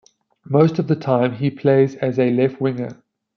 Most 0.47 0.79
of 0.79 0.87
the 0.87 0.95
time 0.95 1.33
he 1.33 1.51
plays 1.51 1.93
as 1.93 2.17
a 2.17 2.31
left 2.31 2.59
winger. 2.59 3.03